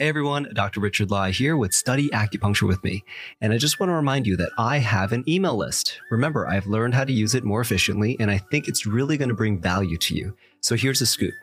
Hey 0.00 0.08
everyone, 0.08 0.48
Dr. 0.54 0.80
Richard 0.80 1.10
Lai 1.10 1.30
here 1.30 1.58
with 1.58 1.74
Study 1.74 2.08
Acupuncture 2.08 2.66
with 2.66 2.82
me. 2.82 3.04
And 3.42 3.52
I 3.52 3.58
just 3.58 3.78
want 3.78 3.90
to 3.90 3.94
remind 3.94 4.26
you 4.26 4.34
that 4.38 4.48
I 4.56 4.78
have 4.78 5.12
an 5.12 5.24
email 5.28 5.54
list. 5.54 6.00
Remember, 6.10 6.48
I've 6.48 6.66
learned 6.66 6.94
how 6.94 7.04
to 7.04 7.12
use 7.12 7.34
it 7.34 7.44
more 7.44 7.60
efficiently, 7.60 8.16
and 8.18 8.30
I 8.30 8.38
think 8.38 8.66
it's 8.66 8.86
really 8.86 9.18
going 9.18 9.28
to 9.28 9.34
bring 9.34 9.60
value 9.60 9.98
to 9.98 10.14
you. 10.14 10.34
So 10.62 10.74
here's 10.74 11.00
the 11.00 11.04
scoop. 11.04 11.34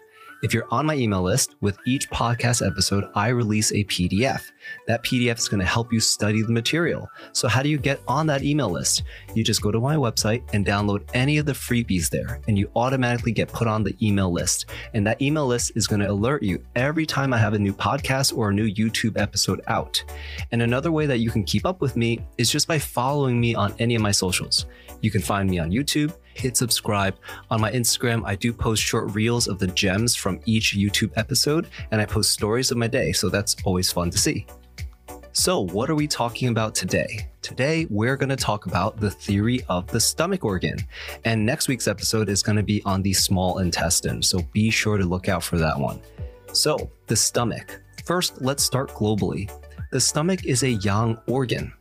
If 0.43 0.53
you're 0.53 0.67
on 0.69 0.85
my 0.85 0.93
email 0.95 1.23
list, 1.23 1.55
with 1.61 1.79
each 1.87 2.11
podcast 2.11 2.65
episode, 2.65 3.09
I 3.15 3.29
release 3.29 3.71
a 3.71 3.83
PDF. 3.85 4.51
That 4.85 5.03
PDF 5.03 5.39
is 5.39 5.47
going 5.47 5.61
to 5.61 5.65
help 5.65 5.91
you 5.91 5.99
study 5.99 6.43
the 6.43 6.51
material. 6.51 7.09
So, 7.31 7.47
how 7.47 7.63
do 7.63 7.69
you 7.69 7.79
get 7.79 8.01
on 8.07 8.27
that 8.27 8.43
email 8.43 8.69
list? 8.69 9.01
You 9.33 9.43
just 9.43 9.63
go 9.63 9.71
to 9.71 9.79
my 9.79 9.95
website 9.95 10.43
and 10.53 10.63
download 10.63 11.09
any 11.15 11.39
of 11.39 11.47
the 11.47 11.53
freebies 11.53 12.09
there, 12.11 12.39
and 12.47 12.55
you 12.55 12.69
automatically 12.75 13.31
get 13.31 13.47
put 13.47 13.67
on 13.67 13.83
the 13.83 13.95
email 13.99 14.31
list. 14.31 14.67
And 14.93 15.07
that 15.07 15.19
email 15.23 15.47
list 15.47 15.71
is 15.75 15.87
going 15.87 16.01
to 16.01 16.11
alert 16.11 16.43
you 16.43 16.63
every 16.75 17.07
time 17.07 17.33
I 17.33 17.39
have 17.39 17.55
a 17.55 17.59
new 17.59 17.73
podcast 17.73 18.37
or 18.37 18.49
a 18.49 18.53
new 18.53 18.71
YouTube 18.71 19.19
episode 19.19 19.61
out. 19.65 20.03
And 20.51 20.61
another 20.61 20.91
way 20.91 21.07
that 21.07 21.17
you 21.17 21.31
can 21.31 21.45
keep 21.45 21.65
up 21.65 21.81
with 21.81 21.95
me 21.97 22.19
is 22.37 22.51
just 22.51 22.67
by 22.67 22.77
following 22.77 23.39
me 23.39 23.55
on 23.55 23.73
any 23.79 23.95
of 23.95 24.03
my 24.03 24.11
socials. 24.11 24.67
You 25.01 25.11
can 25.11 25.21
find 25.21 25.49
me 25.49 25.59
on 25.59 25.71
YouTube 25.71 26.13
hit 26.37 26.55
subscribe. 26.55 27.17
On 27.49 27.59
my 27.59 27.71
Instagram, 27.71 28.23
I 28.25 28.35
do 28.35 28.53
post 28.53 28.81
short 28.81 29.13
reels 29.13 29.47
of 29.47 29.59
the 29.59 29.67
gems 29.67 30.15
from 30.15 30.39
each 30.45 30.75
YouTube 30.75 31.11
episode, 31.15 31.67
and 31.91 31.99
I 31.99 32.05
post 32.05 32.31
stories 32.31 32.71
of 32.71 32.77
my 32.77 32.87
day, 32.87 33.11
so 33.11 33.29
that's 33.29 33.55
always 33.65 33.91
fun 33.91 34.09
to 34.11 34.17
see. 34.17 34.45
So, 35.33 35.65
what 35.67 35.89
are 35.89 35.95
we 35.95 36.07
talking 36.07 36.49
about 36.49 36.73
today? 36.73 37.29
Today, 37.43 37.85
we're 37.89 38.17
going 38.17 38.29
to 38.29 38.35
talk 38.35 38.65
about 38.65 38.97
the 38.97 39.11
theory 39.11 39.63
of 39.69 39.85
the 39.87 39.99
stomach 39.99 40.43
organ. 40.43 40.77
And 41.25 41.45
next 41.45 41.67
week's 41.67 41.87
episode 41.87 42.27
is 42.27 42.41
going 42.41 42.55
to 42.55 42.63
be 42.63 42.81
on 42.85 43.03
the 43.03 43.13
small 43.13 43.59
intestine. 43.59 44.23
So, 44.23 44.41
be 44.51 44.71
sure 44.71 44.97
to 44.97 45.05
look 45.05 45.29
out 45.29 45.43
for 45.43 45.59
that 45.59 45.79
one. 45.79 46.01
So, 46.53 46.89
the 47.05 47.15
stomach. 47.15 47.81
First, 48.03 48.41
let's 48.41 48.63
start 48.63 48.89
globally. 48.89 49.51
The 49.91 50.01
stomach 50.01 50.45
is 50.45 50.63
a 50.63 50.71
yang 50.71 51.19
organ. 51.27 51.71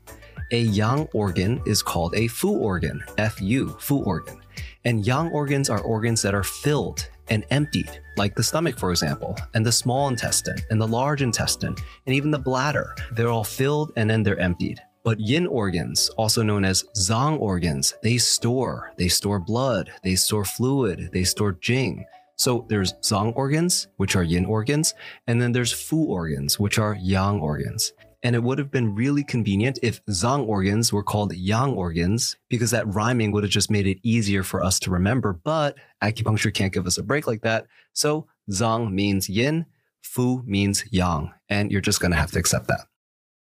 A 0.52 0.60
yang 0.60 1.08
organ 1.12 1.60
is 1.66 1.82
called 1.82 2.14
a 2.14 2.28
fu 2.28 2.56
organ, 2.56 3.02
Fu, 3.18 3.76
fu 3.80 3.98
organ. 4.04 4.40
And 4.84 5.04
yang 5.04 5.30
organs 5.30 5.68
are 5.68 5.80
organs 5.80 6.22
that 6.22 6.34
are 6.34 6.44
filled 6.44 7.08
and 7.28 7.44
emptied, 7.50 8.00
like 8.16 8.36
the 8.36 8.44
stomach, 8.44 8.78
for 8.78 8.92
example, 8.92 9.36
and 9.54 9.66
the 9.66 9.72
small 9.72 10.06
intestine, 10.06 10.58
and 10.70 10.80
the 10.80 10.86
large 10.86 11.22
intestine, 11.22 11.74
and 12.06 12.14
even 12.14 12.30
the 12.30 12.38
bladder. 12.38 12.94
They're 13.10 13.30
all 13.30 13.42
filled 13.42 13.90
and 13.96 14.08
then 14.08 14.22
they're 14.22 14.38
emptied. 14.38 14.80
But 15.02 15.18
yin 15.18 15.48
organs, 15.48 16.10
also 16.10 16.42
known 16.42 16.64
as 16.64 16.84
zang 16.96 17.40
organs, 17.40 17.94
they 18.04 18.18
store. 18.18 18.92
They 18.96 19.08
store 19.08 19.40
blood, 19.40 19.90
they 20.04 20.14
store 20.14 20.44
fluid, 20.44 21.10
they 21.12 21.24
store 21.24 21.52
jing. 21.52 22.04
So 22.36 22.66
there's 22.68 22.92
zang 23.02 23.34
organs, 23.34 23.88
which 23.96 24.14
are 24.14 24.22
yin 24.22 24.44
organs, 24.44 24.94
and 25.26 25.40
then 25.42 25.52
there's 25.52 25.72
fu 25.72 26.04
organs, 26.04 26.60
which 26.60 26.78
are 26.78 26.96
yang 27.00 27.40
organs. 27.40 27.92
And 28.26 28.34
it 28.34 28.42
would 28.42 28.58
have 28.58 28.72
been 28.72 28.92
really 28.92 29.22
convenient 29.22 29.78
if 29.84 30.04
Zang 30.06 30.48
organs 30.48 30.92
were 30.92 31.04
called 31.04 31.32
Yang 31.32 31.74
organs, 31.74 32.36
because 32.48 32.72
that 32.72 32.92
rhyming 32.92 33.30
would 33.30 33.44
have 33.44 33.52
just 33.52 33.70
made 33.70 33.86
it 33.86 34.00
easier 34.02 34.42
for 34.42 34.64
us 34.64 34.80
to 34.80 34.90
remember. 34.90 35.32
But 35.32 35.76
acupuncture 36.02 36.52
can't 36.52 36.72
give 36.72 36.88
us 36.88 36.98
a 36.98 37.04
break 37.04 37.28
like 37.28 37.42
that. 37.42 37.68
So 37.92 38.26
Zang 38.50 38.90
means 38.90 39.28
yin, 39.28 39.64
Fu 40.02 40.42
means 40.44 40.82
yang, 40.90 41.32
and 41.48 41.70
you're 41.70 41.80
just 41.80 42.00
going 42.00 42.10
to 42.10 42.16
have 42.16 42.32
to 42.32 42.40
accept 42.40 42.66
that. 42.66 42.88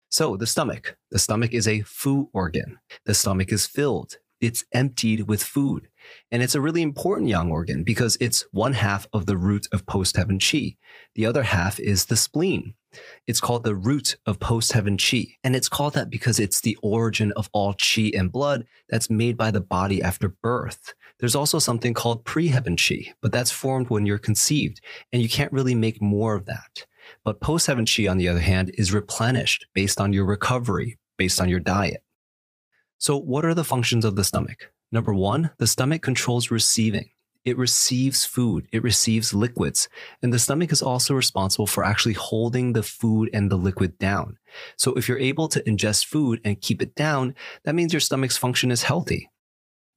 So 0.08 0.36
the 0.36 0.44
stomach. 0.44 0.96
The 1.12 1.20
stomach 1.20 1.52
is 1.52 1.68
a 1.68 1.82
Fu 1.82 2.28
organ. 2.32 2.80
The 3.04 3.14
stomach 3.14 3.52
is 3.52 3.68
filled. 3.68 4.16
It's 4.40 4.64
emptied 4.72 5.28
with 5.28 5.40
food. 5.40 5.86
And 6.30 6.42
it's 6.42 6.54
a 6.54 6.60
really 6.60 6.82
important 6.82 7.28
yang 7.28 7.50
organ 7.50 7.84
because 7.84 8.16
it's 8.20 8.42
one 8.52 8.72
half 8.72 9.06
of 9.12 9.26
the 9.26 9.36
root 9.36 9.66
of 9.72 9.86
post 9.86 10.16
heaven 10.16 10.38
chi. 10.38 10.76
The 11.14 11.26
other 11.26 11.42
half 11.42 11.78
is 11.80 12.06
the 12.06 12.16
spleen. 12.16 12.74
It's 13.26 13.40
called 13.40 13.64
the 13.64 13.74
root 13.74 14.16
of 14.26 14.40
post 14.40 14.72
heaven 14.72 14.96
chi. 14.96 15.36
And 15.42 15.56
it's 15.56 15.68
called 15.68 15.94
that 15.94 16.10
because 16.10 16.38
it's 16.38 16.60
the 16.60 16.78
origin 16.82 17.32
of 17.32 17.48
all 17.52 17.74
chi 17.74 18.10
and 18.14 18.30
blood 18.30 18.66
that's 18.88 19.10
made 19.10 19.36
by 19.36 19.50
the 19.50 19.60
body 19.60 20.02
after 20.02 20.28
birth. 20.28 20.94
There's 21.18 21.34
also 21.34 21.58
something 21.58 21.94
called 21.94 22.24
pre 22.24 22.48
heaven 22.48 22.76
chi, 22.76 23.14
but 23.20 23.32
that's 23.32 23.50
formed 23.50 23.88
when 23.88 24.06
you're 24.06 24.18
conceived, 24.18 24.80
and 25.12 25.22
you 25.22 25.28
can't 25.28 25.52
really 25.52 25.74
make 25.74 26.02
more 26.02 26.34
of 26.34 26.46
that. 26.46 26.86
But 27.24 27.40
post 27.40 27.66
heaven 27.66 27.86
chi, 27.86 28.08
on 28.08 28.18
the 28.18 28.28
other 28.28 28.40
hand, 28.40 28.70
is 28.74 28.92
replenished 28.92 29.66
based 29.74 30.00
on 30.00 30.12
your 30.12 30.24
recovery, 30.24 30.98
based 31.16 31.40
on 31.40 31.48
your 31.48 31.60
diet. 31.60 32.02
So, 32.98 33.18
what 33.18 33.44
are 33.44 33.54
the 33.54 33.64
functions 33.64 34.04
of 34.04 34.16
the 34.16 34.24
stomach? 34.24 34.72
Number 34.94 35.12
one, 35.12 35.50
the 35.58 35.66
stomach 35.66 36.02
controls 36.02 36.52
receiving. 36.52 37.10
It 37.44 37.58
receives 37.58 38.24
food, 38.24 38.68
it 38.70 38.84
receives 38.84 39.34
liquids, 39.34 39.88
and 40.22 40.32
the 40.32 40.38
stomach 40.38 40.70
is 40.70 40.82
also 40.82 41.14
responsible 41.14 41.66
for 41.66 41.84
actually 41.84 42.12
holding 42.12 42.74
the 42.74 42.84
food 42.84 43.28
and 43.32 43.50
the 43.50 43.56
liquid 43.56 43.98
down. 43.98 44.38
So 44.78 44.94
if 44.94 45.08
you're 45.08 45.18
able 45.18 45.48
to 45.48 45.60
ingest 45.64 46.06
food 46.06 46.40
and 46.44 46.60
keep 46.60 46.80
it 46.80 46.94
down, 46.94 47.34
that 47.64 47.74
means 47.74 47.92
your 47.92 47.98
stomach's 47.98 48.36
function 48.36 48.70
is 48.70 48.84
healthy. 48.84 49.28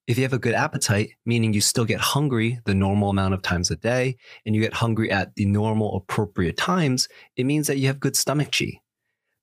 If 0.08 0.18
you 0.18 0.24
have 0.24 0.34
a 0.34 0.40
good 0.40 0.56
appetite, 0.56 1.12
meaning 1.28 1.54
you 1.54 1.62
still 1.62 1.86
get 1.86 2.02
hungry 2.02 2.60
the 2.66 2.74
normal 2.74 3.12
amount 3.12 3.36
of 3.36 3.44
times 3.44 3.70
a 3.70 3.76
day, 3.76 4.18
and 4.48 4.56
you 4.56 4.62
get 4.62 4.74
hungry 4.74 5.12
at 5.12 5.36
the 5.36 5.46
normal 5.46 5.96
appropriate 5.96 6.58
times, 6.58 7.08
it 7.36 7.46
means 7.46 7.68
that 7.68 7.78
you 7.78 7.86
have 7.86 8.00
good 8.00 8.16
stomach 8.16 8.52
chi. 8.52 8.82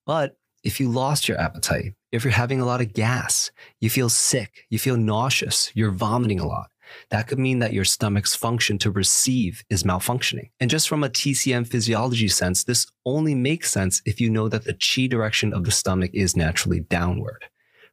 But 0.04 0.36
if 0.64 0.80
you 0.80 0.88
lost 0.88 1.28
your 1.28 1.38
appetite, 1.38 1.92
if 2.10 2.24
you're 2.24 2.32
having 2.32 2.60
a 2.60 2.64
lot 2.64 2.80
of 2.80 2.94
gas, 2.94 3.50
you 3.80 3.90
feel 3.90 4.08
sick, 4.08 4.64
you 4.70 4.78
feel 4.78 4.96
nauseous, 4.96 5.70
you're 5.74 5.90
vomiting 5.90 6.40
a 6.40 6.46
lot, 6.46 6.70
that 7.10 7.28
could 7.28 7.38
mean 7.38 7.58
that 7.58 7.72
your 7.72 7.84
stomach's 7.84 8.34
function 8.34 8.78
to 8.78 8.90
receive 8.90 9.62
is 9.68 9.82
malfunctioning. 9.82 10.50
And 10.60 10.70
just 10.70 10.88
from 10.88 11.04
a 11.04 11.08
TCM 11.08 11.66
physiology 11.66 12.28
sense, 12.28 12.64
this 12.64 12.86
only 13.04 13.34
makes 13.34 13.70
sense 13.70 14.00
if 14.06 14.20
you 14.20 14.30
know 14.30 14.48
that 14.48 14.64
the 14.64 14.74
chi 14.74 15.06
direction 15.06 15.52
of 15.52 15.64
the 15.64 15.70
stomach 15.70 16.10
is 16.14 16.36
naturally 16.36 16.80
downward. 16.80 17.44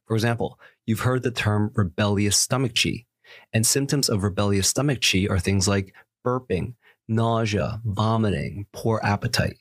For 0.06 0.14
example, 0.14 0.58
you've 0.86 1.00
heard 1.00 1.22
the 1.22 1.30
term 1.30 1.70
rebellious 1.74 2.36
stomach 2.36 2.72
chi, 2.74 3.04
and 3.52 3.66
symptoms 3.66 4.08
of 4.08 4.22
rebellious 4.22 4.68
stomach 4.68 5.00
chi 5.00 5.26
are 5.28 5.38
things 5.38 5.68
like 5.68 5.94
burping, 6.24 6.74
nausea, 7.08 7.80
vomiting, 7.84 8.66
poor 8.72 9.00
appetite. 9.02 9.56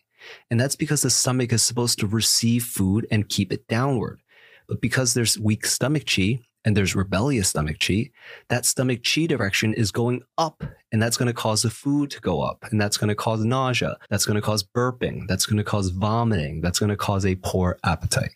And 0.49 0.59
that's 0.59 0.75
because 0.75 1.01
the 1.01 1.09
stomach 1.09 1.53
is 1.53 1.63
supposed 1.63 1.99
to 1.99 2.07
receive 2.07 2.63
food 2.63 3.07
and 3.11 3.29
keep 3.29 3.51
it 3.51 3.67
downward. 3.67 4.19
But 4.67 4.81
because 4.81 5.13
there's 5.13 5.39
weak 5.39 5.65
stomach 5.65 6.05
chi, 6.05 6.39
and 6.63 6.77
there's 6.77 6.95
rebellious 6.95 7.49
stomach 7.49 7.77
chi, 7.79 8.11
that 8.49 8.65
stomach 8.65 9.01
chi 9.03 9.25
direction 9.25 9.73
is 9.73 9.91
going 9.91 10.21
up. 10.37 10.63
And 10.91 11.01
that's 11.01 11.17
going 11.17 11.27
to 11.27 11.33
cause 11.33 11.63
the 11.63 11.69
food 11.69 12.11
to 12.11 12.21
go 12.21 12.41
up. 12.41 12.65
And 12.71 12.79
that's 12.79 12.97
going 12.97 13.07
to 13.09 13.15
cause 13.15 13.43
nausea. 13.43 13.97
That's 14.09 14.25
going 14.25 14.35
to 14.35 14.41
cause 14.41 14.63
burping. 14.63 15.27
That's 15.27 15.45
going 15.45 15.57
to 15.57 15.63
cause 15.63 15.89
vomiting. 15.89 16.61
That's 16.61 16.79
going 16.79 16.89
to 16.89 16.97
cause 16.97 17.25
a 17.25 17.35
poor 17.35 17.79
appetite. 17.83 18.35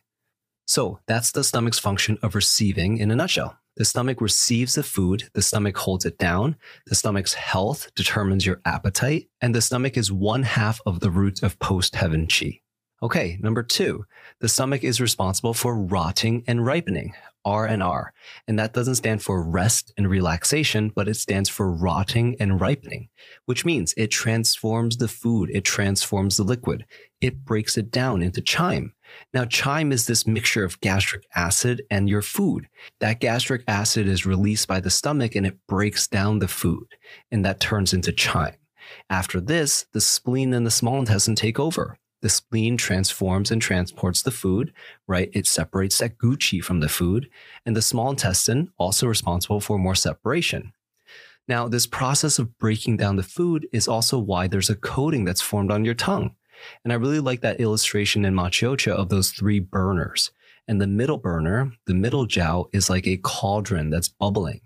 So 0.66 1.00
that's 1.08 1.32
the 1.32 1.44
stomach's 1.44 1.80
function 1.80 2.18
of 2.24 2.34
receiving 2.34 2.98
in 2.98 3.12
a 3.12 3.16
nutshell. 3.16 3.58
The 3.78 3.86
stomach 3.86 4.22
receives 4.22 4.76
the 4.76 4.84
food, 4.84 5.30
the 5.34 5.42
stomach 5.42 5.78
holds 5.78 6.06
it 6.06 6.18
down, 6.18 6.56
the 6.88 6.96
stomach's 6.96 7.34
health 7.34 7.92
determines 7.94 8.46
your 8.46 8.62
appetite, 8.64 9.28
and 9.42 9.54
the 9.54 9.62
stomach 9.62 9.98
is 9.98 10.12
one 10.12 10.44
half 10.44 10.80
of 10.86 11.02
the 11.02 11.12
root 11.12 11.44
of 11.44 11.60
post 11.60 11.96
heaven 11.96 12.28
chi. 12.28 12.62
Okay, 13.06 13.38
number 13.40 13.62
two, 13.62 14.04
the 14.40 14.50
stomach 14.50 14.84
is 14.84 15.00
responsible 15.00 15.54
for 15.54 15.78
rotting 15.78 16.44
and 16.48 16.66
ripening, 16.66 17.14
R 17.46 17.68
and 17.68 17.84
R. 17.84 18.12
And 18.48 18.58
that 18.58 18.74
doesn't 18.74 18.96
stand 18.96 19.22
for 19.22 19.44
rest 19.44 19.94
and 19.96 20.10
relaxation, 20.10 20.90
but 20.90 21.08
it 21.08 21.14
stands 21.14 21.48
for 21.48 21.72
rotting 21.72 22.36
and 22.40 22.60
ripening, 22.60 23.10
which 23.46 23.64
means 23.64 23.94
it 23.96 24.08
transforms 24.08 24.98
the 24.98 25.08
food. 25.08 25.52
It 25.54 25.64
transforms 25.64 26.38
the 26.38 26.44
liquid. 26.44 26.88
It 27.22 27.46
breaks 27.46 27.78
it 27.78 27.92
down 27.92 28.24
into 28.24 28.42
chyme. 28.42 28.94
Now, 29.36 29.46
chyme 29.46 29.92
is 29.92 30.08
this 30.08 30.26
mixture 30.26 30.64
of 30.64 30.82
gastric 30.82 31.28
acid 31.36 31.84
and 31.92 32.10
your 32.10 32.24
food. 32.24 32.68
That 33.02 33.20
gastric 33.20 33.66
acid 33.68 34.08
is 34.08 34.26
released 34.26 34.68
by 34.68 34.80
the 34.80 34.90
stomach 34.90 35.36
and 35.36 35.46
it 35.46 35.60
breaks 35.68 36.08
down 36.08 36.40
the 36.40 36.48
food 36.48 36.88
and 37.32 37.46
that 37.46 37.60
turns 37.60 37.94
into 37.94 38.12
chyme. 38.12 38.56
After 39.12 39.40
this, 39.40 39.86
the 39.94 40.02
spleen 40.02 40.56
and 40.56 40.66
the 40.66 40.72
small 40.72 40.98
intestine 40.98 41.36
take 41.36 41.60
over 41.60 42.00
the 42.26 42.30
spleen 42.30 42.76
transforms 42.76 43.52
and 43.52 43.62
transports 43.62 44.24
the 44.24 44.32
food, 44.32 44.74
right? 45.06 45.30
It 45.34 45.46
separates 45.46 46.00
that 46.00 46.18
gu 46.18 46.36
qi 46.36 46.60
from 46.60 46.80
the 46.80 46.90
food, 46.90 47.30
and 47.68 47.76
the 47.76 47.84
small 47.84 48.10
intestine 48.10 48.72
also 48.80 49.06
responsible 49.06 49.60
for 49.60 49.78
more 49.78 49.94
separation. 49.94 50.74
Now, 51.48 51.68
this 51.68 51.86
process 51.86 52.40
of 52.40 52.58
breaking 52.58 52.98
down 52.98 53.18
the 53.18 53.22
food 53.22 53.68
is 53.72 53.88
also 53.88 54.18
why 54.18 54.48
there's 54.48 54.72
a 54.72 54.76
coating 54.76 55.24
that's 55.24 55.40
formed 55.40 55.70
on 55.70 55.86
your 55.86 55.94
tongue. 55.94 56.36
And 56.84 56.92
I 56.92 56.96
really 56.96 57.20
like 57.20 57.42
that 57.42 57.60
illustration 57.60 58.26
in 58.26 58.34
Maciocia 58.34 58.94
of 58.94 59.10
those 59.10 59.30
three 59.30 59.60
burners. 59.60 60.32
And 60.68 60.82
the 60.82 60.88
middle 60.88 61.20
burner, 61.20 61.74
the 61.86 61.94
middle 61.94 62.26
jiao, 62.26 62.70
is 62.74 62.90
like 62.90 63.06
a 63.06 63.18
cauldron 63.18 63.92
that's 63.92 64.10
bubbling. 64.10 64.62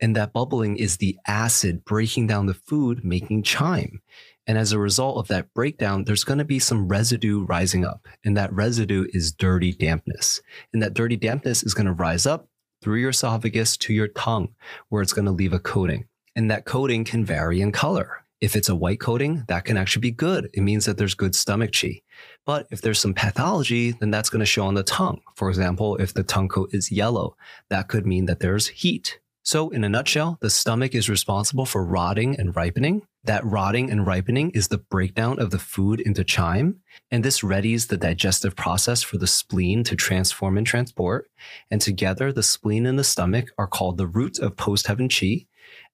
And 0.00 0.16
that 0.16 0.32
bubbling 0.32 0.78
is 0.78 0.96
the 0.96 1.16
acid 1.28 1.84
breaking 1.84 2.26
down 2.26 2.46
the 2.46 2.54
food, 2.54 3.04
making 3.04 3.44
chyme. 3.44 4.00
And 4.46 4.58
as 4.58 4.72
a 4.72 4.78
result 4.78 5.16
of 5.16 5.28
that 5.28 5.52
breakdown, 5.54 6.04
there's 6.04 6.24
going 6.24 6.38
to 6.38 6.44
be 6.44 6.58
some 6.58 6.88
residue 6.88 7.44
rising 7.44 7.84
up. 7.84 8.06
And 8.24 8.36
that 8.36 8.52
residue 8.52 9.06
is 9.12 9.32
dirty 9.32 9.72
dampness. 9.72 10.42
And 10.72 10.82
that 10.82 10.94
dirty 10.94 11.16
dampness 11.16 11.62
is 11.62 11.74
going 11.74 11.86
to 11.86 11.92
rise 11.92 12.26
up 12.26 12.48
through 12.82 13.00
your 13.00 13.10
esophagus 13.10 13.76
to 13.78 13.94
your 13.94 14.08
tongue, 14.08 14.54
where 14.90 15.00
it's 15.00 15.14
going 15.14 15.24
to 15.24 15.30
leave 15.30 15.54
a 15.54 15.58
coating. 15.58 16.06
And 16.36 16.50
that 16.50 16.66
coating 16.66 17.04
can 17.04 17.24
vary 17.24 17.60
in 17.60 17.72
color. 17.72 18.24
If 18.40 18.56
it's 18.56 18.68
a 18.68 18.74
white 18.74 19.00
coating, 19.00 19.44
that 19.48 19.64
can 19.64 19.78
actually 19.78 20.00
be 20.00 20.10
good. 20.10 20.50
It 20.52 20.60
means 20.60 20.84
that 20.84 20.98
there's 20.98 21.14
good 21.14 21.34
stomach 21.34 21.72
chi. 21.72 22.02
But 22.44 22.66
if 22.70 22.82
there's 22.82 23.00
some 23.00 23.14
pathology, 23.14 23.92
then 23.92 24.10
that's 24.10 24.28
going 24.28 24.40
to 24.40 24.46
show 24.46 24.66
on 24.66 24.74
the 24.74 24.82
tongue. 24.82 25.22
For 25.34 25.48
example, 25.48 25.96
if 25.96 26.12
the 26.12 26.22
tongue 26.22 26.48
coat 26.48 26.74
is 26.74 26.92
yellow, 26.92 27.36
that 27.70 27.88
could 27.88 28.04
mean 28.04 28.26
that 28.26 28.40
there's 28.40 28.68
heat. 28.68 29.20
So, 29.46 29.68
in 29.68 29.84
a 29.84 29.90
nutshell, 29.90 30.38
the 30.40 30.48
stomach 30.48 30.94
is 30.94 31.10
responsible 31.10 31.66
for 31.66 31.84
rotting 31.84 32.34
and 32.38 32.56
ripening. 32.56 33.02
That 33.24 33.44
rotting 33.44 33.90
and 33.90 34.06
ripening 34.06 34.52
is 34.52 34.68
the 34.68 34.78
breakdown 34.78 35.38
of 35.38 35.50
the 35.50 35.58
food 35.58 36.00
into 36.00 36.24
chyme, 36.24 36.80
and 37.10 37.22
this 37.22 37.40
readies 37.40 37.88
the 37.88 37.98
digestive 37.98 38.56
process 38.56 39.02
for 39.02 39.18
the 39.18 39.26
spleen 39.26 39.84
to 39.84 39.96
transform 39.96 40.56
and 40.56 40.66
transport. 40.66 41.30
And 41.70 41.78
together, 41.82 42.32
the 42.32 42.42
spleen 42.42 42.86
and 42.86 42.98
the 42.98 43.04
stomach 43.04 43.50
are 43.58 43.66
called 43.66 43.98
the 43.98 44.06
root 44.06 44.38
of 44.38 44.56
post 44.56 44.86
heaven 44.86 45.10
chi. 45.10 45.44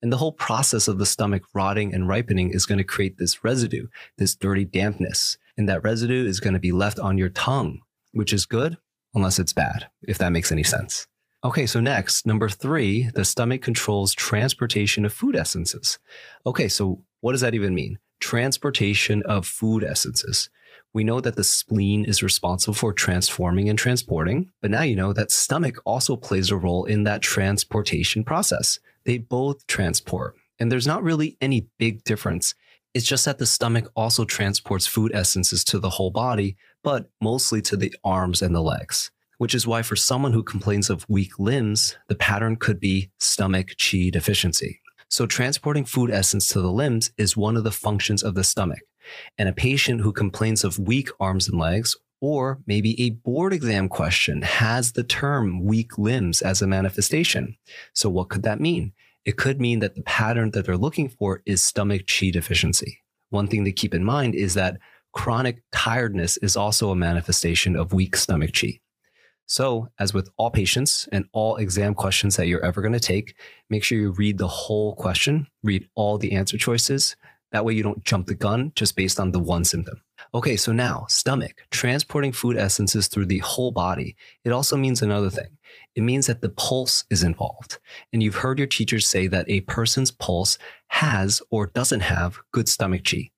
And 0.01 0.13
the 0.13 0.17
whole 0.17 0.31
process 0.31 0.87
of 0.87 0.97
the 0.97 1.05
stomach 1.05 1.43
rotting 1.53 1.93
and 1.93 2.07
ripening 2.07 2.51
is 2.51 2.65
going 2.65 2.77
to 2.77 2.85
create 2.85 3.17
this 3.17 3.43
residue, 3.43 3.87
this 4.17 4.33
dirty 4.33 4.63
dampness. 4.63 5.37
And 5.57 5.67
that 5.67 5.83
residue 5.83 6.25
is 6.25 6.39
going 6.39 6.53
to 6.53 6.59
be 6.59 6.71
left 6.71 6.99
on 6.99 7.17
your 7.17 7.29
tongue, 7.29 7.81
which 8.13 8.31
is 8.31 8.45
good 8.45 8.77
unless 9.13 9.39
it's 9.39 9.51
bad, 9.51 9.89
if 10.03 10.17
that 10.19 10.31
makes 10.31 10.53
any 10.53 10.63
sense. 10.63 11.05
Okay, 11.43 11.65
so 11.65 11.79
next, 11.79 12.27
number 12.27 12.47
three, 12.47 13.09
the 13.15 13.25
stomach 13.25 13.63
controls 13.63 14.13
transportation 14.13 15.05
of 15.05 15.13
food 15.13 15.35
essences. 15.35 15.97
Okay, 16.45 16.67
so 16.67 17.03
what 17.21 17.31
does 17.31 17.41
that 17.41 17.55
even 17.55 17.73
mean? 17.73 17.97
Transportation 18.19 19.23
of 19.23 19.47
food 19.47 19.83
essences. 19.83 20.51
We 20.93 21.03
know 21.03 21.19
that 21.19 21.35
the 21.35 21.43
spleen 21.43 22.05
is 22.05 22.21
responsible 22.21 22.75
for 22.75 22.93
transforming 22.93 23.69
and 23.69 23.79
transporting, 23.79 24.51
but 24.61 24.69
now 24.69 24.83
you 24.83 24.95
know 24.95 25.13
that 25.13 25.31
stomach 25.31 25.77
also 25.83 26.15
plays 26.15 26.51
a 26.51 26.57
role 26.57 26.85
in 26.85 27.05
that 27.05 27.23
transportation 27.23 28.23
process. 28.23 28.77
They 29.05 29.17
both 29.17 29.65
transport, 29.65 30.35
and 30.59 30.71
there's 30.71 30.85
not 30.85 31.01
really 31.01 31.37
any 31.41 31.65
big 31.79 32.03
difference. 32.03 32.53
It's 32.93 33.07
just 33.07 33.25
that 33.25 33.39
the 33.39 33.47
stomach 33.47 33.89
also 33.95 34.25
transports 34.25 34.85
food 34.85 35.11
essences 35.15 35.63
to 35.63 35.79
the 35.79 35.89
whole 35.89 36.11
body, 36.11 36.55
but 36.83 37.09
mostly 37.19 37.63
to 37.63 37.75
the 37.75 37.95
arms 38.03 38.43
and 38.43 38.53
the 38.53 38.61
legs 38.61 39.09
which 39.41 39.55
is 39.55 39.65
why 39.65 39.81
for 39.81 39.95
someone 39.95 40.33
who 40.33 40.43
complains 40.43 40.87
of 40.87 41.03
weak 41.09 41.39
limbs, 41.39 41.97
the 42.07 42.13
pattern 42.13 42.55
could 42.55 42.79
be 42.79 43.09
stomach 43.19 43.69
qi 43.69 44.11
deficiency. 44.11 44.79
So 45.09 45.25
transporting 45.25 45.83
food 45.83 46.11
essence 46.11 46.47
to 46.49 46.61
the 46.61 46.71
limbs 46.71 47.11
is 47.17 47.35
one 47.35 47.57
of 47.57 47.63
the 47.63 47.71
functions 47.71 48.21
of 48.21 48.35
the 48.35 48.43
stomach. 48.43 48.81
And 49.39 49.49
a 49.49 49.53
patient 49.53 50.01
who 50.01 50.13
complains 50.13 50.63
of 50.63 50.77
weak 50.77 51.09
arms 51.19 51.49
and 51.49 51.59
legs, 51.59 51.97
or 52.21 52.59
maybe 52.67 53.01
a 53.01 53.09
board 53.09 53.51
exam 53.51 53.89
question 53.89 54.43
has 54.43 54.91
the 54.91 55.03
term 55.03 55.65
weak 55.65 55.97
limbs 55.97 56.43
as 56.43 56.61
a 56.61 56.67
manifestation. 56.67 57.57
So 57.95 58.11
what 58.11 58.29
could 58.29 58.43
that 58.43 58.61
mean? 58.61 58.93
It 59.25 59.37
could 59.37 59.59
mean 59.59 59.79
that 59.79 59.95
the 59.95 60.03
pattern 60.03 60.51
that 60.51 60.67
they're 60.67 60.77
looking 60.77 61.09
for 61.09 61.41
is 61.47 61.63
stomach 61.63 62.03
qi 62.03 62.31
deficiency. 62.31 62.99
One 63.31 63.47
thing 63.47 63.65
to 63.65 63.71
keep 63.71 63.95
in 63.95 64.03
mind 64.03 64.35
is 64.35 64.53
that 64.53 64.77
chronic 65.13 65.63
tiredness 65.71 66.37
is 66.37 66.55
also 66.55 66.91
a 66.91 66.95
manifestation 66.95 67.75
of 67.75 67.91
weak 67.91 68.15
stomach 68.15 68.51
qi. 68.51 68.81
So, 69.45 69.89
as 69.99 70.13
with 70.13 70.29
all 70.37 70.49
patients 70.49 71.09
and 71.11 71.25
all 71.33 71.57
exam 71.57 71.93
questions 71.93 72.37
that 72.37 72.47
you're 72.47 72.63
ever 72.63 72.81
going 72.81 72.93
to 72.93 72.99
take, 72.99 73.35
make 73.69 73.83
sure 73.83 73.97
you 73.97 74.11
read 74.11 74.37
the 74.37 74.47
whole 74.47 74.95
question, 74.95 75.47
read 75.63 75.87
all 75.95 76.17
the 76.17 76.31
answer 76.33 76.57
choices. 76.57 77.15
That 77.51 77.65
way, 77.65 77.73
you 77.73 77.83
don't 77.83 78.03
jump 78.05 78.27
the 78.27 78.35
gun 78.35 78.71
just 78.75 78.95
based 78.95 79.19
on 79.19 79.31
the 79.31 79.39
one 79.39 79.65
symptom. 79.65 80.01
Okay, 80.33 80.55
so 80.55 80.71
now 80.71 81.05
stomach, 81.09 81.65
transporting 81.69 82.31
food 82.31 82.55
essences 82.55 83.09
through 83.09 83.25
the 83.25 83.39
whole 83.39 83.71
body. 83.71 84.15
It 84.45 84.51
also 84.51 84.77
means 84.77 85.01
another 85.01 85.29
thing. 85.29 85.57
It 85.95 86.01
means 86.01 86.27
that 86.27 86.39
the 86.39 86.49
pulse 86.49 87.03
is 87.09 87.23
involved. 87.23 87.79
And 88.13 88.23
you've 88.23 88.35
heard 88.35 88.57
your 88.57 88.67
teachers 88.67 89.07
say 89.07 89.27
that 89.27 89.49
a 89.49 89.61
person's 89.61 90.11
pulse 90.11 90.57
has 90.87 91.41
or 91.49 91.67
doesn't 91.67 91.99
have 91.99 92.39
good 92.53 92.69
stomach 92.69 93.03
chi. 93.03 93.31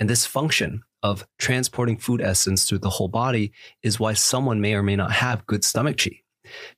And 0.00 0.10
this 0.10 0.26
function 0.26 0.82
of 1.02 1.26
transporting 1.38 1.96
food 1.96 2.20
essence 2.20 2.64
through 2.64 2.78
the 2.78 2.90
whole 2.90 3.08
body 3.08 3.52
is 3.82 4.00
why 4.00 4.12
someone 4.12 4.60
may 4.60 4.74
or 4.74 4.82
may 4.82 4.96
not 4.96 5.12
have 5.12 5.46
good 5.46 5.64
stomach 5.64 5.96
qi, 5.96 6.20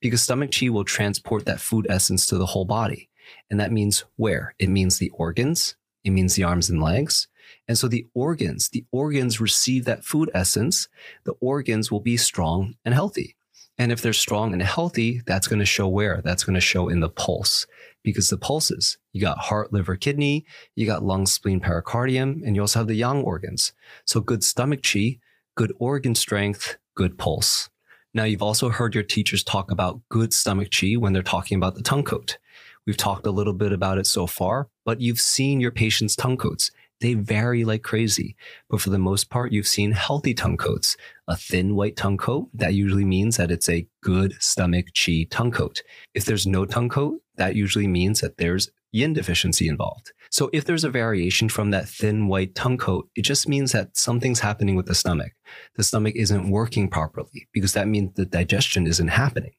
Because 0.00 0.22
stomach 0.22 0.50
qi 0.50 0.70
will 0.70 0.84
transport 0.84 1.44
that 1.44 1.60
food 1.60 1.86
essence 1.88 2.26
to 2.26 2.38
the 2.38 2.46
whole 2.46 2.64
body. 2.64 3.08
And 3.50 3.60
that 3.60 3.72
means 3.72 4.04
where? 4.16 4.54
It 4.58 4.68
means 4.68 4.98
the 4.98 5.10
organs, 5.10 5.76
it 6.02 6.10
means 6.10 6.34
the 6.34 6.44
arms 6.44 6.70
and 6.70 6.82
legs. 6.82 7.28
And 7.68 7.78
so 7.78 7.88
the 7.88 8.06
organs, 8.14 8.68
the 8.70 8.84
organs 8.90 9.40
receive 9.40 9.84
that 9.84 10.04
food 10.04 10.30
essence, 10.34 10.88
the 11.24 11.34
organs 11.40 11.90
will 11.90 12.00
be 12.00 12.16
strong 12.16 12.74
and 12.84 12.94
healthy. 12.94 13.36
And 13.76 13.90
if 13.90 14.02
they're 14.02 14.12
strong 14.12 14.52
and 14.52 14.62
healthy, 14.62 15.22
that's 15.26 15.48
going 15.48 15.58
to 15.58 15.66
show 15.66 15.88
where? 15.88 16.20
That's 16.22 16.44
going 16.44 16.54
to 16.54 16.60
show 16.60 16.88
in 16.88 17.00
the 17.00 17.08
pulse 17.08 17.66
because 18.04 18.28
the 18.28 18.36
pulses, 18.36 18.98
you 19.12 19.20
got 19.20 19.38
heart, 19.38 19.72
liver, 19.72 19.96
kidney, 19.96 20.44
you 20.76 20.86
got 20.86 21.02
lung, 21.02 21.26
spleen, 21.26 21.58
pericardium, 21.58 22.42
and 22.46 22.54
you 22.54 22.62
also 22.62 22.78
have 22.78 22.86
the 22.86 22.94
yang 22.94 23.22
organs. 23.22 23.72
So 24.04 24.20
good 24.20 24.44
stomach 24.44 24.82
qi, 24.82 25.18
good 25.56 25.72
organ 25.80 26.14
strength, 26.14 26.76
good 26.94 27.18
pulse. 27.18 27.70
Now, 28.12 28.24
you've 28.24 28.42
also 28.42 28.68
heard 28.68 28.94
your 28.94 29.02
teachers 29.02 29.42
talk 29.42 29.72
about 29.72 30.00
good 30.08 30.32
stomach 30.32 30.68
qi 30.68 30.96
when 30.96 31.12
they're 31.12 31.22
talking 31.22 31.56
about 31.56 31.74
the 31.74 31.82
tongue 31.82 32.04
coat. 32.04 32.38
We've 32.86 32.96
talked 32.96 33.26
a 33.26 33.32
little 33.32 33.54
bit 33.54 33.72
about 33.72 33.98
it 33.98 34.06
so 34.06 34.26
far, 34.26 34.68
but 34.84 35.00
you've 35.00 35.18
seen 35.18 35.58
your 35.58 35.70
patient's 35.70 36.14
tongue 36.14 36.36
coats. 36.36 36.70
They 37.00 37.14
vary 37.14 37.64
like 37.64 37.82
crazy, 37.82 38.36
but 38.70 38.80
for 38.80 38.90
the 38.90 38.98
most 38.98 39.28
part, 39.28 39.52
you've 39.52 39.66
seen 39.66 39.92
healthy 39.92 40.32
tongue 40.34 40.56
coats. 40.56 40.96
A 41.28 41.36
thin 41.36 41.74
white 41.74 41.96
tongue 41.96 42.16
coat, 42.16 42.48
that 42.54 42.74
usually 42.74 43.04
means 43.04 43.36
that 43.36 43.50
it's 43.50 43.68
a 43.68 43.86
good 44.02 44.34
stomach 44.40 44.86
chi 44.94 45.26
tongue 45.30 45.50
coat. 45.50 45.82
If 46.14 46.24
there's 46.24 46.46
no 46.46 46.64
tongue 46.64 46.88
coat, 46.88 47.20
that 47.36 47.56
usually 47.56 47.88
means 47.88 48.20
that 48.20 48.38
there's 48.38 48.70
yin 48.92 49.12
deficiency 49.12 49.66
involved. 49.68 50.12
So 50.30 50.50
if 50.52 50.64
there's 50.64 50.84
a 50.84 50.90
variation 50.90 51.48
from 51.48 51.70
that 51.70 51.88
thin 51.88 52.28
white 52.28 52.54
tongue 52.54 52.78
coat, 52.78 53.08
it 53.16 53.22
just 53.22 53.48
means 53.48 53.72
that 53.72 53.96
something's 53.96 54.40
happening 54.40 54.76
with 54.76 54.86
the 54.86 54.94
stomach. 54.94 55.32
The 55.76 55.84
stomach 55.84 56.14
isn't 56.16 56.50
working 56.50 56.88
properly 56.88 57.48
because 57.52 57.72
that 57.72 57.88
means 57.88 58.14
the 58.14 58.24
digestion 58.24 58.86
isn't 58.86 59.08
happening. 59.08 59.52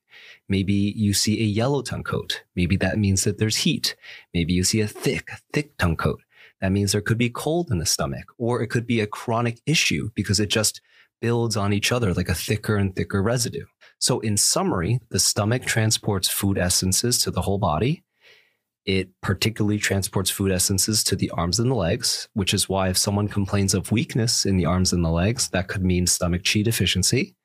Maybe 0.47 0.73
you 0.73 1.13
see 1.13 1.41
a 1.41 1.45
yellow 1.45 1.81
tongue 1.81 2.03
coat. 2.03 2.43
Maybe 2.55 2.77
that 2.77 2.97
means 2.97 3.23
that 3.23 3.37
there's 3.37 3.57
heat. 3.57 3.95
Maybe 4.33 4.53
you 4.53 4.63
see 4.63 4.81
a 4.81 4.87
thick, 4.87 5.29
thick 5.51 5.77
tongue 5.77 5.97
coat. 5.97 6.21
That 6.65 6.71
means 6.71 6.93
there 6.93 7.01
could 7.01 7.19
be 7.19 7.29
cold 7.29 7.69
in 7.69 7.77
the 7.77 7.85
stomach, 7.85 8.33
or 8.39 8.59
it 8.59 8.71
could 8.71 8.87
be 8.87 8.99
a 8.99 9.05
chronic 9.05 9.61
issue 9.67 10.09
because 10.15 10.39
it 10.39 10.49
just 10.49 10.81
builds 11.21 11.55
on 11.55 11.73
each 11.73 11.91
other 11.91 12.11
like 12.11 12.27
a 12.27 12.33
thicker 12.33 12.75
and 12.75 12.95
thicker 12.95 13.21
residue. 13.21 13.67
So, 13.99 14.19
in 14.21 14.35
summary, 14.35 14.99
the 15.11 15.19
stomach 15.19 15.65
transports 15.65 16.27
food 16.27 16.57
essences 16.57 17.19
to 17.19 17.29
the 17.29 17.43
whole 17.43 17.59
body. 17.59 18.03
It 18.83 19.09
particularly 19.21 19.77
transports 19.77 20.31
food 20.31 20.51
essences 20.51 21.03
to 21.03 21.15
the 21.15 21.29
arms 21.29 21.59
and 21.59 21.69
the 21.69 21.75
legs, 21.75 22.29
which 22.33 22.51
is 22.51 22.67
why 22.67 22.89
if 22.89 22.97
someone 22.97 23.27
complains 23.27 23.75
of 23.75 23.91
weakness 23.91 24.43
in 24.43 24.57
the 24.57 24.65
arms 24.65 24.91
and 24.91 25.05
the 25.05 25.11
legs, 25.11 25.49
that 25.49 25.67
could 25.67 25.83
mean 25.83 26.07
stomach 26.07 26.43
chi 26.51 26.63
deficiency. 26.63 27.35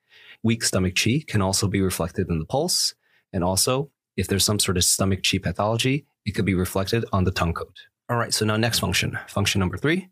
Weak 0.43 0.65
stomach 0.65 0.95
chi 0.95 1.23
can 1.27 1.43
also 1.43 1.69
be 1.69 1.83
reflected 1.83 2.31
in 2.31 2.39
the 2.39 2.47
pulse. 2.47 2.95
And 3.35 3.45
also, 3.45 3.91
if 4.17 4.29
there's 4.29 4.47
some 4.47 4.59
sort 4.59 4.79
of 4.79 4.85
stomach 4.85 5.21
chi 5.31 5.37
pathology, 5.37 6.07
it 6.25 6.31
could 6.31 6.47
be 6.47 6.55
reflected 6.55 7.05
on 7.13 7.25
the 7.25 7.33
tongue 7.33 7.53
coat. 7.53 7.77
All 8.11 8.17
right, 8.17 8.35
so 8.35 8.45
now 8.45 8.57
next 8.57 8.81
function, 8.81 9.17
function 9.29 9.61
number 9.61 9.77
three. 9.77 10.09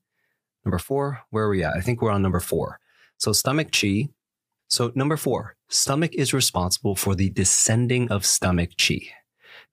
Number 0.64 0.78
four, 0.78 1.20
where 1.30 1.42
are 1.42 1.50
we 1.50 1.64
at? 1.64 1.74
I 1.74 1.80
think 1.80 2.00
we're 2.00 2.12
on 2.12 2.22
number 2.22 2.38
four. 2.38 2.78
So 3.16 3.32
stomach 3.32 3.72
chi. 3.72 4.10
So 4.68 4.92
number 4.94 5.16
four, 5.16 5.56
stomach 5.68 6.14
is 6.14 6.32
responsible 6.32 6.94
for 6.94 7.16
the 7.16 7.30
descending 7.30 8.08
of 8.12 8.24
stomach 8.24 8.70
chi. 8.78 9.00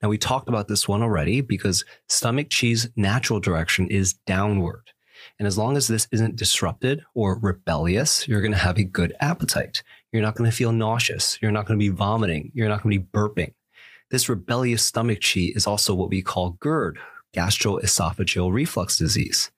Now 0.02 0.10
we 0.10 0.18
talked 0.18 0.50
about 0.50 0.68
this 0.68 0.88
one 0.88 1.04
already 1.04 1.42
because 1.42 1.86
stomach 2.10 2.50
chi's 2.50 2.90
natural 2.96 3.40
direction 3.40 3.88
is 3.90 4.14
downward. 4.26 4.90
And 5.38 5.48
as 5.48 5.56
long 5.56 5.78
as 5.78 5.88
this 5.88 6.08
isn't 6.12 6.36
disrupted 6.36 7.04
or 7.14 7.38
rebellious, 7.38 8.28
you're 8.28 8.42
going 8.42 8.54
to 8.54 8.58
have 8.58 8.80
a 8.80 8.84
good 8.84 9.14
appetite. 9.20 9.84
You're 10.12 10.24
not 10.24 10.34
going 10.34 10.50
to 10.50 10.56
feel 10.56 10.72
nauseous. 10.72 11.38
You're 11.44 11.52
not 11.52 11.68
going 11.68 11.80
to 11.80 11.84
be 11.84 11.96
vomiting. 11.96 12.52
You're 12.56 12.70
not 12.70 12.82
going 12.82 12.94
to 12.94 13.00
be 13.00 13.08
burping. 13.14 13.54
This 14.10 14.30
rebellious 14.30 14.84
stomach 14.84 15.20
chi 15.22 15.52
is 15.56 15.68
also 15.68 15.94
what 15.94 16.10
we 16.10 16.24
call 16.24 16.58
GERD, 16.60 16.98
gastroesophageal 17.36 18.52
reflux 18.52 18.98
disease. 18.98 19.52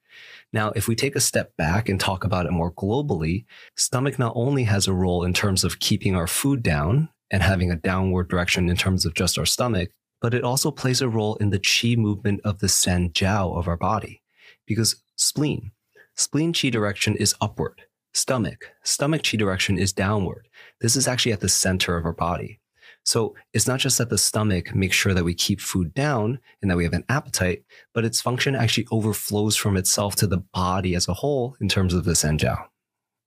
Now, 0.52 0.72
if 0.74 0.88
we 0.88 0.94
take 0.94 1.14
a 1.14 1.20
step 1.20 1.56
back 1.56 1.88
and 1.88 2.00
talk 2.00 2.24
about 2.24 2.46
it 2.46 2.52
more 2.52 2.72
globally, 2.72 3.44
stomach 3.76 4.18
not 4.18 4.32
only 4.34 4.64
has 4.64 4.86
a 4.86 4.94
role 4.94 5.24
in 5.24 5.34
terms 5.34 5.62
of 5.62 5.78
keeping 5.78 6.16
our 6.16 6.26
food 6.26 6.62
down 6.62 7.10
and 7.30 7.42
having 7.42 7.70
a 7.70 7.76
downward 7.76 8.28
direction 8.28 8.70
in 8.70 8.76
terms 8.76 9.04
of 9.04 9.14
just 9.14 9.38
our 9.38 9.44
stomach, 9.44 9.90
but 10.20 10.34
it 10.34 10.44
also 10.44 10.70
plays 10.70 11.02
a 11.02 11.08
role 11.08 11.36
in 11.36 11.50
the 11.50 11.58
qi 11.58 11.96
movement 11.96 12.40
of 12.44 12.58
the 12.58 12.68
san 12.68 13.10
jiao 13.10 13.56
of 13.56 13.68
our 13.68 13.76
body. 13.76 14.22
Because 14.66 15.02
spleen, 15.16 15.72
spleen 16.16 16.52
qi 16.52 16.70
direction 16.70 17.14
is 17.16 17.34
upward. 17.40 17.82
Stomach, 18.14 18.72
stomach 18.82 19.22
qi 19.22 19.38
direction 19.38 19.78
is 19.78 19.92
downward. 19.92 20.48
This 20.80 20.96
is 20.96 21.06
actually 21.06 21.32
at 21.32 21.40
the 21.40 21.48
center 21.48 21.96
of 21.96 22.06
our 22.06 22.12
body. 22.14 22.58
So 23.04 23.34
it's 23.54 23.66
not 23.66 23.80
just 23.80 23.98
that 23.98 24.10
the 24.10 24.18
stomach 24.18 24.74
makes 24.74 24.96
sure 24.96 25.14
that 25.14 25.24
we 25.24 25.34
keep 25.34 25.60
food 25.60 25.94
down 25.94 26.40
and 26.60 26.70
that 26.70 26.76
we 26.76 26.84
have 26.84 26.92
an 26.92 27.04
appetite, 27.08 27.64
but 27.94 28.04
its 28.04 28.20
function 28.20 28.54
actually 28.54 28.86
overflows 28.90 29.56
from 29.56 29.76
itself 29.76 30.14
to 30.16 30.26
the 30.26 30.44
body 30.52 30.94
as 30.94 31.08
a 31.08 31.14
whole 31.14 31.56
in 31.60 31.68
terms 31.68 31.94
of 31.94 32.04
the 32.04 32.12
sanjiao. 32.12 32.66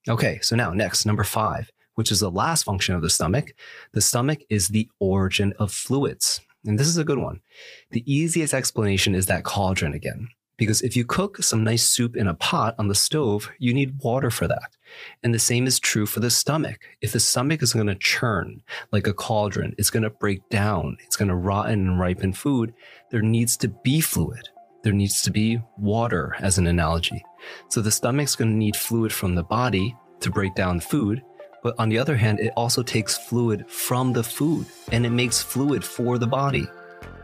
Okay, 0.08 0.40
so 0.42 0.56
now 0.56 0.72
next, 0.72 1.06
number 1.06 1.24
five, 1.24 1.72
which 1.96 2.12
is 2.12 2.20
the 2.20 2.32
last 2.32 2.64
function 2.64 2.96
of 2.96 3.02
the 3.02 3.10
stomach. 3.10 3.54
The 3.94 4.02
stomach 4.02 4.42
is 4.50 4.68
the 4.68 4.90
origin 5.00 5.54
of 5.60 5.72
fluids. 5.72 6.42
And 6.66 6.78
this 6.78 6.88
is 6.88 6.98
a 6.98 7.04
good 7.04 7.18
one. 7.18 7.42
The 7.90 8.04
easiest 8.12 8.54
explanation 8.54 9.16
is 9.16 9.26
that 9.26 9.44
cauldron 9.44 9.94
again 9.94 10.28
Because 10.62 10.84
if 10.84 10.96
you 10.96 11.06
cook 11.06 11.42
some 11.42 11.64
nice 11.64 11.90
soup 11.90 12.16
in 12.16 12.28
a 12.28 12.36
pot 12.36 12.76
on 12.78 12.88
the 12.88 12.94
stove, 12.94 13.50
you 13.58 13.74
need 13.74 13.98
water 14.04 14.30
for 14.30 14.48
that. 14.48 14.78
And 15.24 15.34
the 15.34 15.40
same 15.40 15.66
is 15.66 15.80
true 15.80 16.06
for 16.06 16.20
the 16.20 16.30
stomach. 16.30 16.82
If 17.02 17.14
the 17.14 17.20
stomach 17.20 17.64
is 17.64 17.74
going 17.74 17.88
to 17.88 17.96
churn 17.96 18.62
like 18.92 19.08
a 19.08 19.14
cauldron, 19.14 19.74
it's 19.80 19.90
going 19.90 20.04
to 20.04 20.12
break 20.12 20.48
down, 20.50 20.98
it's 21.04 21.16
going 21.16 21.30
to 21.30 21.36
rotten 21.36 21.88
and 21.88 22.00
ripen 22.00 22.32
food, 22.32 22.76
there 23.10 23.24
needs 23.24 23.58
to 23.58 23.70
be 23.70 24.02
fluid. 24.02 24.50
There 24.84 24.94
needs 24.94 25.24
to 25.24 25.32
be 25.32 25.60
water, 25.80 26.36
as 26.38 26.60
an 26.60 26.68
analogy. 26.68 27.26
So 27.70 27.82
the 27.82 27.90
stomach's 27.90 28.36
going 28.36 28.52
to 28.52 28.56
need 28.56 28.76
fluid 28.76 29.12
from 29.12 29.34
the 29.34 29.44
body 29.44 29.98
to 30.20 30.30
break 30.30 30.54
down 30.54 30.80
food. 30.80 31.24
But 31.64 31.74
on 31.80 31.90
the 31.90 31.98
other 31.98 32.18
hand, 32.18 32.40
it 32.40 32.54
also 32.56 32.84
takes 32.84 33.18
fluid 33.18 33.68
from 33.68 34.14
the 34.14 34.24
food 34.24 34.68
and 34.92 35.08
it 35.08 35.10
makes 35.10 35.42
fluid 35.42 35.84
for 35.84 36.20
the 36.20 36.28
body. 36.28 36.68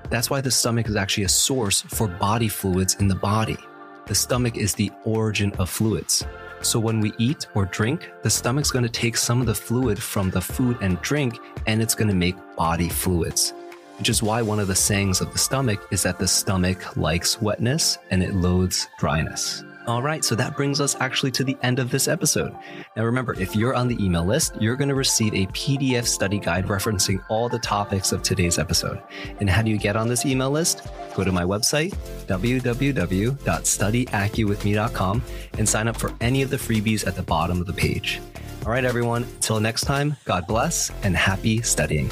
That's 0.09 0.29
why 0.29 0.41
the 0.41 0.51
stomach 0.51 0.87
is 0.87 0.95
actually 0.95 1.25
a 1.25 1.29
source 1.29 1.81
for 1.81 2.07
body 2.07 2.47
fluids 2.47 2.95
in 2.95 3.07
the 3.07 3.15
body. 3.15 3.57
The 4.05 4.15
stomach 4.15 4.55
is 4.55 4.73
the 4.73 4.91
origin 5.03 5.51
of 5.59 5.69
fluids. 5.69 6.25
So 6.61 6.79
when 6.79 7.01
we 7.01 7.13
eat 7.17 7.45
or 7.55 7.65
drink, 7.65 8.09
the 8.23 8.29
stomach's 8.29 8.71
going 8.71 8.85
to 8.85 8.89
take 8.89 9.17
some 9.17 9.41
of 9.41 9.47
the 9.47 9.53
fluid 9.53 10.01
from 10.01 10.29
the 10.29 10.41
food 10.41 10.77
and 10.81 10.99
drink 11.01 11.37
and 11.67 11.81
it's 11.81 11.93
going 11.93 12.07
to 12.07 12.15
make 12.15 12.35
body 12.55 12.89
fluids. 12.89 13.53
Which 13.99 14.09
is 14.09 14.23
why 14.23 14.41
one 14.41 14.59
of 14.59 14.67
the 14.67 14.75
sayings 14.75 15.21
of 15.21 15.31
the 15.33 15.37
stomach 15.37 15.85
is 15.91 16.03
that 16.03 16.19
the 16.19 16.27
stomach 16.27 16.95
likes 16.95 17.41
wetness 17.41 17.97
and 18.09 18.23
it 18.23 18.33
loathes 18.33 18.87
dryness. 18.97 19.63
All 19.88 20.01
right, 20.01 20.25
so 20.25 20.36
that 20.36 20.58
brings 20.58 20.82
us 20.82 20.98
actually 21.00 21.32
to 21.32 21.46
the 21.46 21.56
end 21.63 21.79
of 21.79 21.89
this 21.89 22.10
episode. 22.10 22.53
Now, 22.98 23.06
remember, 23.06 23.39
if 23.39 23.56
you're 23.56 23.74
on 23.74 23.88
the 23.88 23.96
email 24.03 24.25
list, 24.25 24.53
you're 24.60 24.75
going 24.75 24.89
to 24.89 24.96
receive 24.96 25.34
a 25.34 25.46
PDF 25.48 26.06
study 26.06 26.39
guide 26.39 26.65
referencing 26.65 27.24
all 27.29 27.48
the 27.48 27.60
topics 27.60 28.12
of 28.12 28.22
today's 28.22 28.60
episode. 28.60 29.01
And 29.39 29.50
how 29.50 29.62
do 29.62 29.72
you 29.72 29.77
get 29.77 29.96
on 29.96 30.10
this 30.10 30.25
email 30.25 30.51
list? 30.51 30.86
Go 31.15 31.24
to 31.24 31.32
my 31.32 31.44
website, 31.44 31.96
www.studyacuwithme.com, 32.27 35.24
and 35.58 35.70
sign 35.70 35.88
up 35.88 35.96
for 35.96 36.13
any 36.20 36.41
of 36.41 36.50
the 36.50 36.58
freebies 36.58 37.08
at 37.08 37.15
the 37.15 37.24
bottom 37.24 37.62
of 37.62 37.67
the 37.67 37.72
page. 37.72 38.20
All 38.65 38.74
right, 38.74 38.84
everyone, 38.84 39.24
until 39.24 39.62
next 39.62 39.86
time, 39.86 40.17
God 40.25 40.46
bless 40.48 40.91
and 41.03 41.15
happy 41.15 41.62
studying. 41.62 42.12